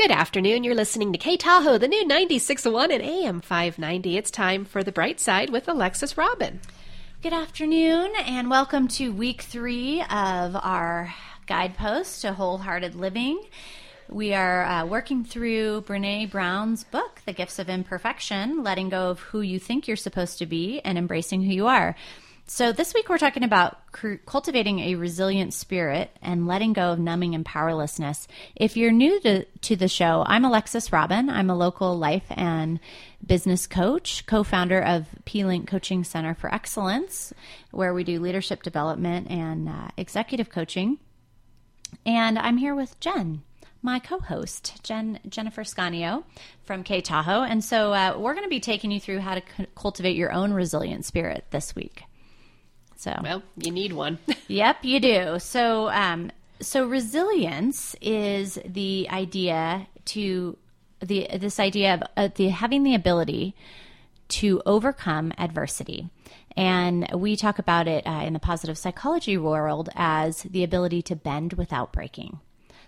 [0.00, 0.64] Good afternoon.
[0.64, 4.16] You're listening to K Tahoe, the new 96.1 and AM 590.
[4.16, 6.60] It's time for The Bright Side with Alexis Robin.
[7.20, 11.12] Good afternoon, and welcome to week three of our
[11.46, 13.44] guidepost to wholehearted living.
[14.08, 19.20] We are uh, working through Brené Brown's book, The Gifts of Imperfection, letting go of
[19.20, 21.94] who you think you're supposed to be and embracing who you are.
[22.52, 23.78] So, this week we're talking about
[24.26, 28.26] cultivating a resilient spirit and letting go of numbing and powerlessness.
[28.56, 31.30] If you're new to, to the show, I'm Alexis Robin.
[31.30, 32.80] I'm a local life and
[33.24, 37.32] business coach, co founder of P Link Coaching Center for Excellence,
[37.70, 40.98] where we do leadership development and uh, executive coaching.
[42.04, 43.42] And I'm here with Jen
[43.82, 46.24] my co-host Jen Jennifer Scanio
[46.64, 49.42] from K Tahoe, and so uh, we're going to be taking you through how to
[49.56, 52.02] c- cultivate your own resilient spirit this week.
[53.00, 54.18] So, well, you need one.
[54.48, 55.38] yep, you do.
[55.38, 60.58] So, um, so resilience is the idea to
[61.00, 63.54] the this idea of uh, the having the ability
[64.28, 66.10] to overcome adversity.
[66.58, 71.16] And we talk about it uh, in the positive psychology world as the ability to
[71.16, 72.38] bend without breaking.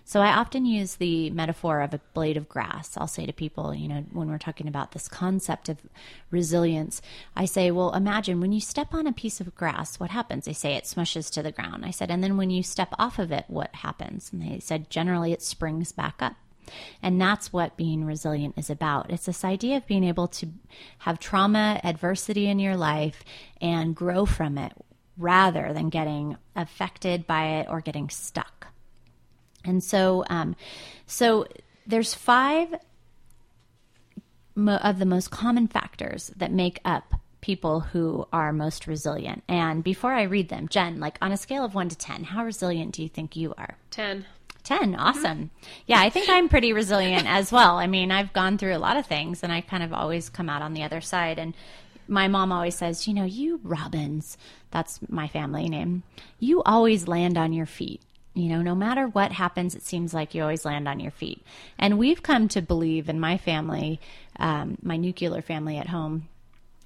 [0.05, 2.97] So I often use the metaphor of a blade of grass.
[2.97, 5.77] I'll say to people, you know, when we're talking about this concept of
[6.29, 7.01] resilience,
[7.35, 10.45] I say, well, imagine when you step on a piece of grass, what happens?
[10.45, 11.85] They say it smushes to the ground.
[11.85, 14.31] I said, and then when you step off of it, what happens?
[14.31, 16.35] And they said, generally it springs back up.
[17.01, 19.09] And that's what being resilient is about.
[19.09, 20.47] It's this idea of being able to
[20.99, 23.23] have trauma, adversity in your life,
[23.61, 24.73] and grow from it
[25.17, 28.72] rather than getting affected by it or getting stuck.
[29.63, 30.55] And so, um,
[31.05, 31.47] so
[31.85, 32.75] there's five
[34.55, 39.43] mo- of the most common factors that make up people who are most resilient.
[39.49, 42.45] And before I read them, Jen, like on a scale of one to 10, how
[42.45, 43.77] resilient do you think you are?
[43.91, 44.25] 10.
[44.63, 45.69] 10 awesome mm-hmm.
[45.87, 48.95] yeah i think i'm pretty resilient as well i mean i've gone through a lot
[48.95, 51.53] of things and i kind of always come out on the other side and
[52.07, 54.37] my mom always says you know you robins
[54.71, 56.01] that's my family name
[56.39, 58.01] you always land on your feet
[58.33, 61.45] you know, no matter what happens, it seems like you always land on your feet.
[61.77, 63.99] And we've come to believe in my family,
[64.39, 66.27] um, my nuclear family at home,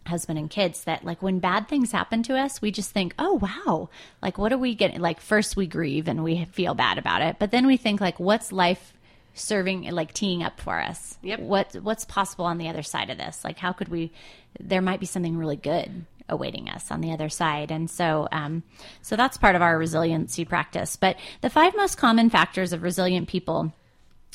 [0.05, 3.33] husband and kids, that like when bad things happen to us, we just think, oh,
[3.33, 3.89] wow,
[4.21, 4.99] like what are we getting?
[4.99, 7.37] Like, first we grieve and we feel bad about it.
[7.39, 8.93] But then we think, like, what's life
[9.33, 13.19] serving like teeing up for us yep what what's possible on the other side of
[13.19, 14.11] this like how could we
[14.59, 17.71] there might be something really good awaiting us on the other side.
[17.71, 18.63] And so, um,
[19.01, 20.95] so that's part of our resiliency practice.
[20.95, 23.73] But the five most common factors of resilient people.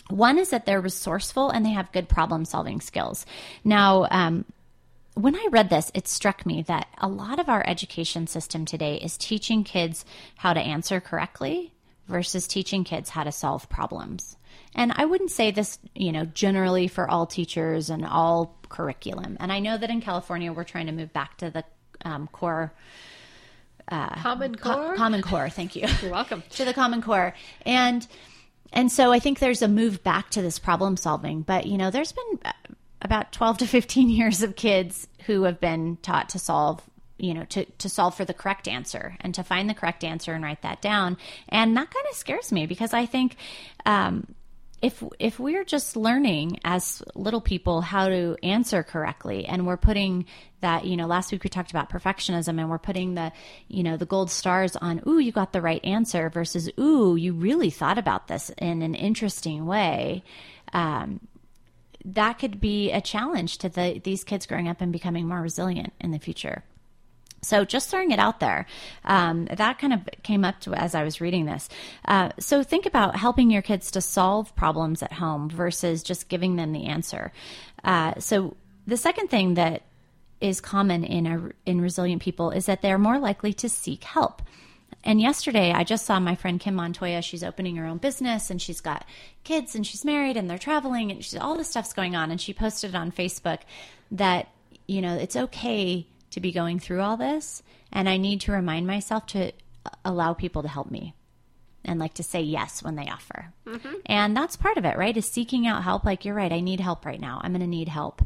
[0.09, 3.25] One is that they're resourceful and they have good problem solving skills.
[3.65, 4.45] Now, um,
[5.15, 8.97] when I read this, it struck me that a lot of our education system today
[8.97, 10.05] is teaching kids
[10.37, 11.73] how to answer correctly
[12.09, 14.37] versus teaching kids how to solve problems.
[14.75, 19.37] And I wouldn't say this, you know, generally for all teachers and all curriculum.
[19.39, 21.65] And I know that in California, we're trying to move back to the
[22.05, 22.73] um, core.
[23.89, 24.75] Uh, common core.
[24.75, 25.49] Co- common core.
[25.49, 25.89] Thank you.
[26.01, 27.35] You're welcome to the Common Core,
[27.67, 28.07] and
[28.73, 31.43] and so I think there's a move back to this problem solving.
[31.43, 32.53] But you know, there's been uh,
[33.03, 36.83] about 12 to 15 years of kids who have been taught to solve
[37.19, 40.33] you know to to solve for the correct answer and to find the correct answer
[40.33, 41.17] and write that down
[41.49, 43.37] and that kind of scares me because i think
[43.87, 44.35] um,
[44.83, 50.27] if if we're just learning as little people how to answer correctly and we're putting
[50.61, 53.33] that you know last week we talked about perfectionism and we're putting the
[53.69, 57.33] you know the gold stars on ooh you got the right answer versus ooh you
[57.33, 60.23] really thought about this in an interesting way
[60.73, 61.21] um,
[62.05, 65.93] that could be a challenge to the, these kids growing up and becoming more resilient
[66.01, 66.65] in the future
[67.43, 68.67] so just throwing it out there,
[69.05, 71.69] um, that kind of came up to as I was reading this.
[72.07, 76.55] Uh, so think about helping your kids to solve problems at home versus just giving
[76.57, 77.33] them the answer.
[77.83, 79.83] Uh, so the second thing that
[80.41, 84.43] is common in a, in resilient people is that they're more likely to seek help.
[85.05, 87.23] And yesterday, I just saw my friend Kim Montoya.
[87.23, 89.05] She's opening her own business and she's got
[89.43, 92.31] kids and she's married and they're traveling and she's, all this stuff's going on.
[92.31, 93.61] And she posted on Facebook
[94.13, 94.49] that,
[94.87, 97.63] you know, it's okay to be going through all this.
[97.93, 99.53] And I need to remind myself to
[100.05, 101.15] allow people to help me
[101.85, 103.53] and like to say yes when they offer.
[103.67, 103.95] Mm-hmm.
[104.07, 105.17] And that's part of it, right?
[105.17, 106.05] Is seeking out help.
[106.05, 107.41] Like, you're right, I need help right now.
[107.43, 108.23] I'm going to need help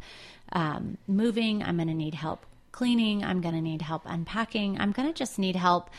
[0.53, 1.63] um, moving.
[1.63, 3.25] I'm going to need help cleaning.
[3.25, 4.79] I'm going to need help unpacking.
[4.79, 5.91] I'm going to just need help,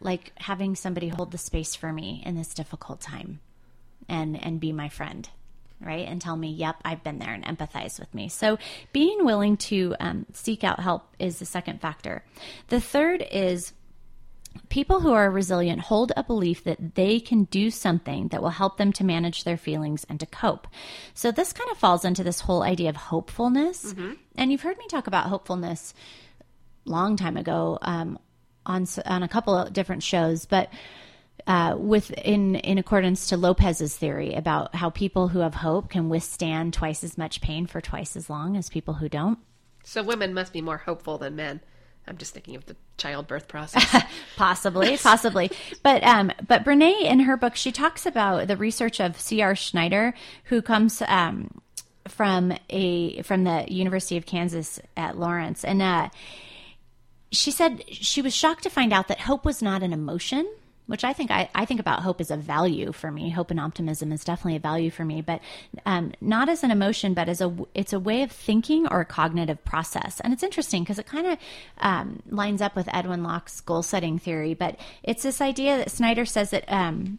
[0.00, 3.40] like having somebody hold the space for me in this difficult time
[4.08, 5.28] and and be my friend
[5.84, 6.06] right?
[6.06, 8.28] And tell me, yep, I've been there and empathize with me.
[8.28, 8.58] So
[8.92, 12.24] being willing to um, seek out help is the second factor.
[12.68, 13.72] The third is
[14.68, 18.76] People who are resilient hold a belief that they can do something that will help
[18.76, 20.68] them to manage their feelings and to cope.
[21.12, 23.92] So, this kind of falls into this whole idea of hopefulness.
[24.36, 25.92] And you've heard me talk about hopefulness
[26.84, 28.18] long time ago um,
[28.64, 30.70] on on a couple of different shows, but
[31.46, 36.08] uh, with in in accordance to Lopez's theory about how people who have hope can
[36.08, 39.38] withstand twice as much pain for twice as long as people who don't.
[39.84, 41.60] So women must be more hopeful than men.
[42.06, 44.02] I'm just thinking of the childbirth process.
[44.36, 45.50] Possibly, possibly.
[45.82, 49.56] But um, but Brené in her book she talks about the research of C.R.
[49.56, 50.14] Snyder,
[50.44, 51.60] who comes um,
[52.08, 56.08] from a from the University of Kansas at Lawrence, and uh,
[57.30, 60.46] she said she was shocked to find out that hope was not an emotion
[60.86, 63.30] which I think I, I think about hope as a value for me.
[63.30, 65.40] Hope and optimism is definitely a value for me, but
[65.86, 69.04] um, not as an emotion, but as a it's a way of thinking or a
[69.04, 70.20] cognitive process.
[70.20, 71.38] And it's interesting because it kind of
[71.78, 74.54] um, lines up with Edwin Locke's goal setting theory.
[74.54, 77.18] But it's this idea that Snyder says that um,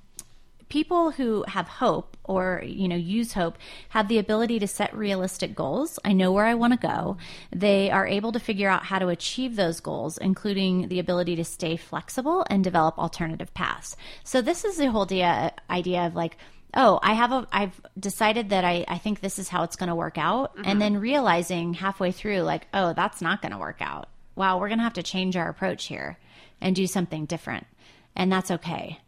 [0.70, 3.58] people who have hope or you know use hope
[3.90, 6.00] have the ability to set realistic goals.
[6.04, 7.18] I know where i want to go.
[7.52, 11.46] They are able to figure out how to achieve those goals including the ability to
[11.46, 13.96] stay flexible and develop alternative paths.
[14.24, 16.38] So this is the whole idea, idea of like
[16.74, 19.88] oh i have a i've decided that i, I think this is how it's going
[19.88, 20.80] to work out and mm-hmm.
[20.80, 24.10] then realizing halfway through like oh that's not going to work out.
[24.36, 26.18] Wow we're going to have to change our approach here
[26.60, 27.68] and do something different.
[28.16, 29.00] And that's okay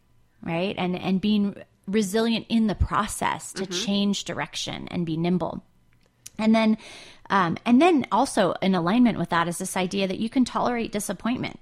[0.42, 0.74] right?
[0.78, 1.56] And and being
[1.86, 5.62] resilient in the process to change direction and be nimble.
[6.38, 6.78] And then
[7.30, 10.92] um, and then also in alignment with that is this idea that you can tolerate
[10.92, 11.58] disappointment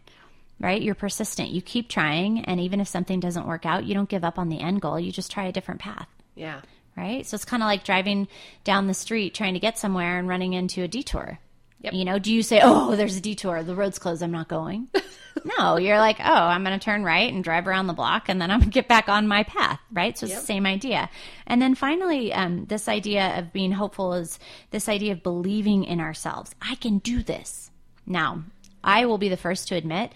[0.58, 0.80] right?
[0.80, 1.50] You're persistent.
[1.50, 4.48] You keep trying and even if something doesn't work out you don't give up on
[4.48, 4.98] the end goal.
[4.98, 6.08] You just try a different path.
[6.34, 6.60] Yeah.
[6.96, 7.26] right?
[7.26, 8.26] So it's kind of like driving
[8.64, 11.38] down the street trying to get somewhere and running into a detour.
[11.82, 11.92] Yep.
[11.92, 13.62] You know, do you say, "Oh, there's a detour.
[13.62, 14.22] The road's closed.
[14.22, 14.88] I'm not going."
[15.58, 18.40] no, you're like, "Oh, I'm going to turn right and drive around the block, and
[18.40, 20.16] then I'm going to get back on my path." Right?
[20.16, 20.40] So it's Yep.
[20.40, 21.10] the same idea.
[21.46, 24.38] And then finally, um, this idea of being hopeful is
[24.70, 26.54] this idea of believing in ourselves.
[26.62, 27.70] I can do this.
[28.06, 28.42] Now,
[28.82, 30.12] I will be the first to admit,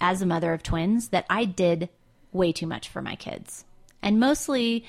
[0.00, 1.88] as a mother of twins, that I did
[2.32, 3.64] way too much for my kids,
[4.02, 4.84] and mostly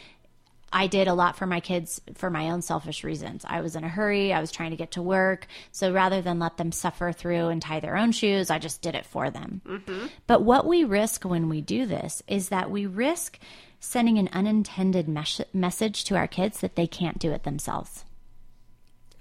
[0.74, 3.44] I did a lot for my kids for my own selfish reasons.
[3.48, 4.32] I was in a hurry.
[4.32, 5.48] I was trying to get to work.
[5.72, 8.96] So rather than let them suffer through and tie their own shoes, I just did
[8.96, 9.62] it for them.
[9.66, 10.08] Mm-hmm.
[10.28, 13.38] But what we risk when we do this is that we risk
[13.80, 18.06] sending an unintended mes- message to our kids that they can't do it themselves.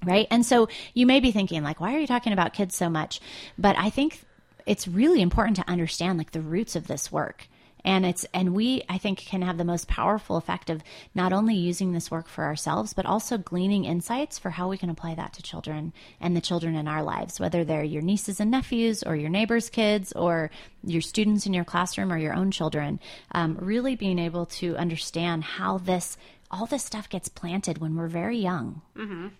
[0.04, 0.26] Right.
[0.30, 3.20] And so you may be thinking, like, why are you talking about kids so much?
[3.58, 4.22] But I think
[4.66, 7.48] it's really important to understand like the roots of this work
[7.84, 10.82] and it's and we i think can have the most powerful effect of
[11.14, 14.90] not only using this work for ourselves but also gleaning insights for how we can
[14.90, 18.50] apply that to children and the children in our lives whether they're your nieces and
[18.50, 20.50] nephews or your neighbors kids or
[20.84, 22.98] your students in your classroom or your own children
[23.32, 26.16] um, really being able to understand how this
[26.50, 28.82] all this stuff gets planted when we're very young.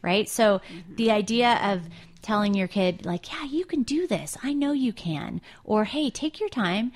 [0.01, 0.29] Right?
[0.29, 0.61] So
[0.95, 1.83] the idea of
[2.23, 4.37] telling your kid like yeah you can do this.
[4.43, 5.41] I know you can.
[5.65, 6.93] Or hey take your time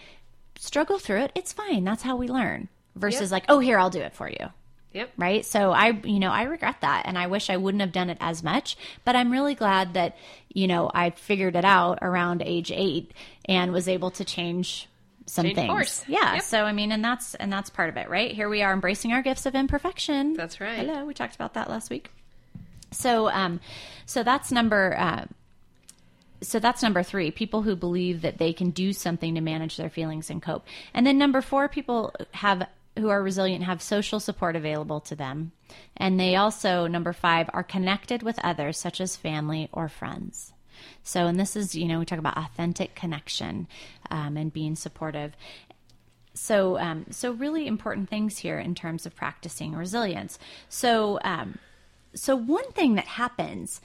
[0.59, 3.31] struggle through it it's fine that's how we learn versus Yep.
[3.31, 4.49] like oh here i'll do it for you
[4.93, 5.11] Yep.
[5.17, 8.11] right so i you know i regret that and i wish i wouldn't have done
[8.11, 10.17] it as much but i'm really glad that
[10.53, 13.13] you know i figured it out around age eight
[13.47, 14.89] and was able to change
[15.27, 16.05] some Change things course.
[16.07, 16.43] yeah Yep.
[16.43, 19.13] so i mean and that's and that's part of it right here we are embracing
[19.13, 20.79] our gifts of imperfection That's right.
[20.87, 22.11] hello we talked about that last week
[22.93, 23.59] so um
[24.07, 25.25] so that's number uh
[26.45, 29.91] so that's number three people who believe that they can do something to manage their
[29.91, 30.67] feelings and cope.
[30.93, 35.51] And then number four people have who are resilient have social support available to them.
[35.97, 40.53] And they also number five are connected with others such as family or friends.
[41.03, 43.67] So and this is you know we talk about authentic connection
[44.11, 45.33] um, and being supportive.
[46.35, 50.39] So um, so really important things here in terms of practicing resilience.
[50.69, 51.59] So um,
[52.15, 53.81] so one thing that happens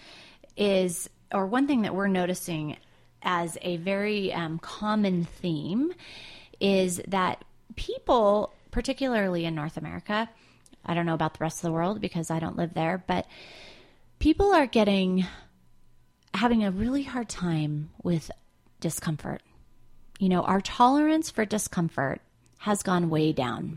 [0.56, 2.78] is or one thing that we're noticing
[3.22, 5.92] as a very um, common theme
[6.60, 7.44] is that
[7.76, 10.30] people particularly in north america
[10.86, 13.26] i don't know about the rest of the world because i don't live there but
[14.20, 15.26] people are getting
[16.34, 18.32] having a really hard time with
[18.80, 19.42] discomfort
[20.20, 22.22] you know, our tolerance for discomfort
[22.60, 23.74] has gone way down.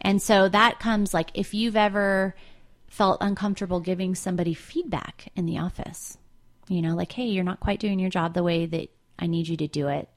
[0.00, 2.36] And so that comes like if you've ever
[2.86, 6.16] felt uncomfortable giving somebody feedback in the office,
[6.68, 9.48] you know, like, hey, you're not quite doing your job the way that I need
[9.48, 10.08] you to do it,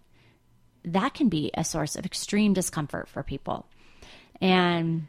[0.86, 3.68] that can be a source of extreme discomfort for people.
[4.40, 5.08] And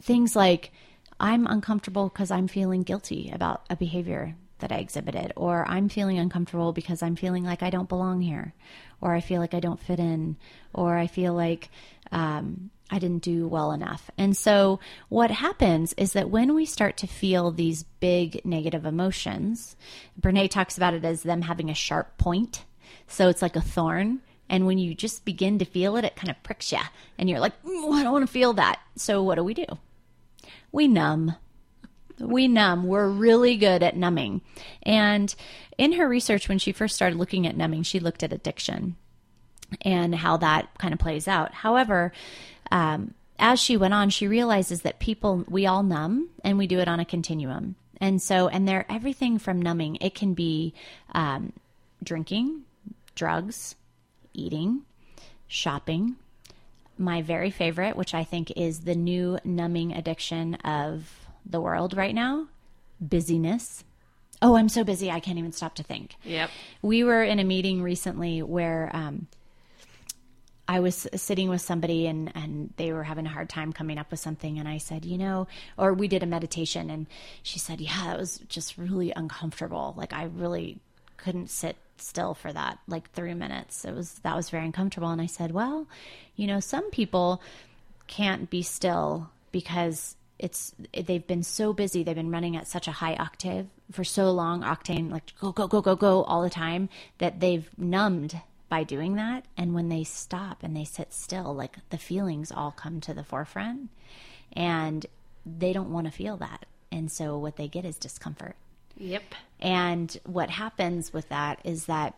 [0.00, 0.72] things like,
[1.20, 6.18] I'm uncomfortable because I'm feeling guilty about a behavior that I exhibited, or I'm feeling
[6.18, 8.54] uncomfortable because I'm feeling like I don't belong here,
[9.00, 10.36] or I feel like I don't fit in,
[10.72, 11.70] or I feel like
[12.10, 14.10] um, I didn't do well enough.
[14.16, 19.76] And so, what happens is that when we start to feel these big negative emotions,
[20.20, 22.64] Brené talks about it as them having a sharp point.
[23.06, 24.20] So, it's like a thorn.
[24.48, 26.78] And when you just begin to feel it, it kind of pricks you.
[27.18, 28.80] And you're like, mm, I don't want to feel that.
[28.96, 29.66] So, what do we do?
[30.72, 31.34] We numb
[32.20, 32.86] we numb.
[32.86, 34.42] We're really good at numbing.
[34.82, 35.34] And
[35.76, 38.96] in her research, when she first started looking at numbing, she looked at addiction
[39.82, 41.52] and how that kind of plays out.
[41.52, 42.12] However,
[42.70, 46.78] um, as she went on, she realizes that people, we all numb and we do
[46.80, 47.76] it on a continuum.
[48.00, 49.96] And so, and they're everything from numbing.
[50.00, 50.74] It can be
[51.12, 51.52] um,
[52.02, 52.62] drinking,
[53.14, 53.76] drugs,
[54.34, 54.82] eating,
[55.46, 56.16] shopping.
[56.96, 62.14] My very favorite, which I think is the new numbing addiction of the world right
[62.14, 62.48] now
[63.00, 63.84] busyness.
[64.40, 66.14] Oh, I'm so busy, I can't even stop to think.
[66.24, 66.50] Yep.
[66.82, 69.26] We were in a meeting recently where um,
[70.70, 74.10] I was sitting with somebody and, and they were having a hard time coming up
[74.10, 74.58] with something.
[74.58, 75.48] And I said, you know,
[75.78, 77.06] or we did a meditation and
[77.42, 79.94] she said, yeah, that was just really uncomfortable.
[79.96, 80.78] Like I really
[81.16, 83.86] couldn't sit still for that, like three minutes.
[83.86, 85.08] It was, that was very uncomfortable.
[85.08, 85.86] And I said, well,
[86.36, 87.40] you know, some people
[88.06, 92.92] can't be still because it's they've been so busy they've been running at such a
[92.92, 96.88] high octave for so long octane like go go go go go all the time
[97.18, 101.78] that they've numbed by doing that and when they stop and they sit still like
[101.90, 103.88] the feelings all come to the forefront
[104.52, 105.06] and
[105.46, 108.56] they don't want to feel that and so what they get is discomfort.
[108.96, 109.22] Yep.
[109.60, 112.14] And what happens with that is that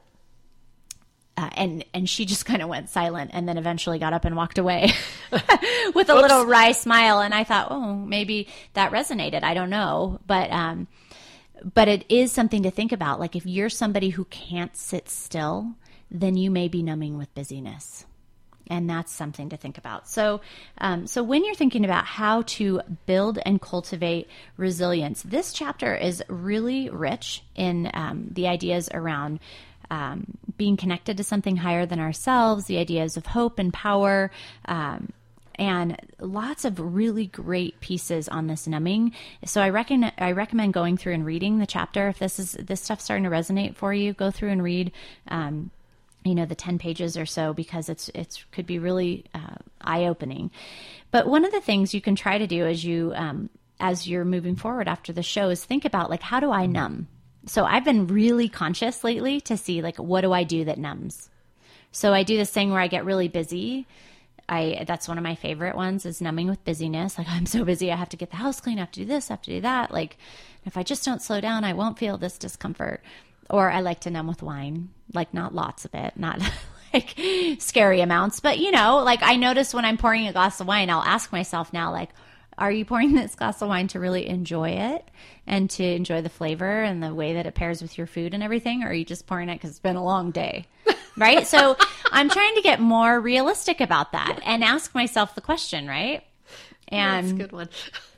[1.36, 4.36] uh, and and she just kind of went silent and then eventually got up and
[4.36, 4.92] walked away
[5.94, 10.20] with a little wry smile and i thought oh maybe that resonated i don't know.
[10.26, 10.86] But um
[11.74, 15.74] but it is something to think about like if you're somebody who can't sit still
[16.10, 18.04] then you may be numbing with busyness
[18.70, 20.08] and that's something to think about.
[20.08, 20.40] So,
[20.78, 26.22] um, so when you're thinking about how to build and cultivate resilience, this chapter is
[26.28, 29.40] really rich in um, the ideas around
[29.90, 34.30] um, being connected to something higher than ourselves, the ideas of hope and power.
[34.66, 35.12] Um,
[35.56, 39.12] and lots of really great pieces on this numbing.
[39.44, 42.08] So I reckon I recommend going through and reading the chapter.
[42.08, 44.92] If this is this stuff starting to resonate for you, go through and read.
[45.28, 45.70] Um,
[46.24, 50.04] you know the 10 pages or so because it's it's could be really uh, eye
[50.04, 50.50] opening
[51.10, 53.48] but one of the things you can try to do as you um,
[53.78, 57.08] as you're moving forward after the show is think about like how do i numb
[57.46, 61.30] so I've been really conscious lately to see like what do I do that numbs.
[61.92, 63.86] So I do this thing where I get really busy.
[64.48, 67.16] I that's one of my favorite ones is numbing with busyness.
[67.18, 69.06] Like I'm so busy, I have to get the house clean, I have to do
[69.06, 69.90] this, I have to do that.
[69.90, 70.18] Like
[70.66, 73.02] if I just don't slow down, I won't feel this discomfort.
[73.50, 76.40] Or I like to numb with wine, like not lots of it, not
[76.94, 77.14] like
[77.58, 80.88] scary amounts, but you know, like I notice when I'm pouring a glass of wine,
[80.90, 82.10] I'll ask myself now, like,
[82.58, 85.08] are you pouring this glass of wine to really enjoy it
[85.46, 88.42] and to enjoy the flavor and the way that it pairs with your food and
[88.42, 88.82] everything?
[88.84, 90.66] Or are you just pouring it because it's been a long day?
[91.16, 91.46] right?
[91.46, 91.76] So
[92.12, 96.22] I'm trying to get more realistic about that and ask myself the question, right?
[96.88, 97.68] And That's a good one.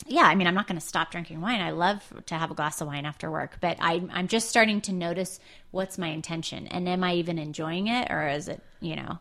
[0.07, 1.61] Yeah, I mean, I'm not going to stop drinking wine.
[1.61, 4.81] I love to have a glass of wine after work, but I, I'm just starting
[4.83, 5.41] to notice
[5.71, 9.19] what's my intention and am I even enjoying it or is it, you know,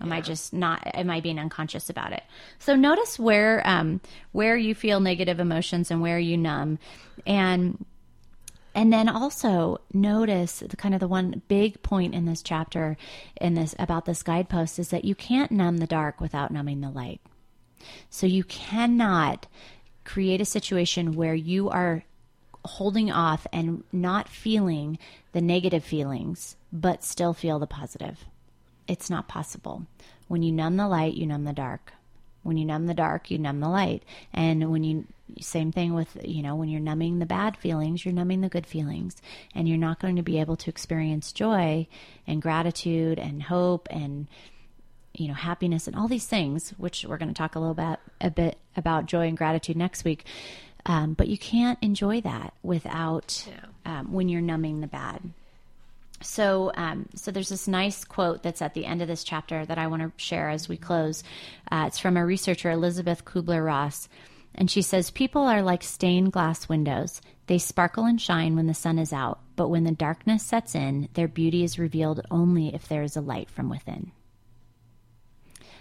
[0.00, 0.16] Am yeah.
[0.16, 0.82] I just not?
[0.94, 2.22] Am I being unconscious about it?
[2.58, 4.00] So notice where um,
[4.32, 6.78] where you feel negative emotions and where you numb,
[7.26, 7.84] and
[8.74, 12.98] and then also notice the kind of the one big point in this chapter
[13.40, 16.90] in this about this guidepost is that you can't numb the dark without numbing the
[16.90, 17.20] light.
[18.10, 19.46] So you cannot
[20.06, 22.04] create a situation where you are
[22.64, 24.98] holding off and not feeling
[25.32, 28.24] the negative feelings, but still feel the positive
[28.88, 29.86] it's not possible.
[30.28, 31.92] When you numb the light, you numb the dark.
[32.42, 34.02] When you numb the dark, you numb the light.
[34.32, 35.04] And when you,
[35.40, 38.66] same thing with, you know, when you're numbing the bad feelings, you're numbing the good
[38.66, 39.16] feelings.
[39.54, 41.88] And you're not going to be able to experience joy
[42.26, 44.28] and gratitude and hope and,
[45.16, 47.98] you know, happiness and all these things, which we're going to talk a little bit,
[48.20, 50.24] a bit about joy and gratitude next week.
[50.84, 53.98] Um, but you can't enjoy that without yeah.
[53.98, 55.20] um, when you're numbing the bad
[56.20, 59.78] so um, so there's this nice quote that's at the end of this chapter that
[59.78, 61.22] I want to share as we close.
[61.70, 64.08] Uh, it's from a researcher, Elisabeth Kübler Ross.
[64.54, 67.20] And she says, People are like stained glass windows.
[67.46, 71.08] They sparkle and shine when the sun is out, but when the darkness sets in,
[71.14, 74.12] their beauty is revealed only if there is a light from within.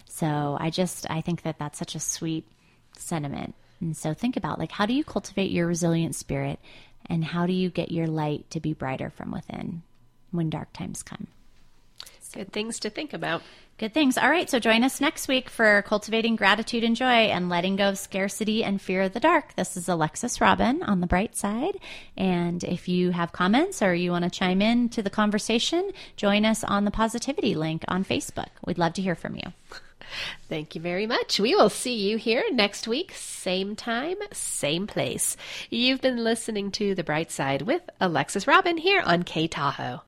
[0.06, 2.48] So I just, I think that that's such a sweet
[2.98, 3.56] sentiment.
[3.82, 6.60] And so think about like, how do you cultivate your resilient spirit?
[7.08, 9.84] And how do you get your light to be brighter from within
[10.32, 11.28] when dark times come?
[12.34, 13.44] Good things to think about.
[13.78, 14.18] Good things.
[14.18, 14.50] All right.
[14.50, 18.62] So join us next week for cultivating gratitude and joy and letting go of scarcity
[18.62, 19.56] and fear of the dark.
[19.56, 21.78] This is Alexis Robin on the bright side.
[22.18, 26.44] And if you have comments or you want to chime in to the conversation, join
[26.44, 28.50] us on the positivity link on Facebook.
[28.66, 29.54] We'd love to hear from you.
[30.48, 31.40] Thank you very much.
[31.40, 35.38] We will see you here next week, same time, same place.
[35.70, 40.02] You've been listening to The Bright Side with Alexis Robin here on K Tahoe.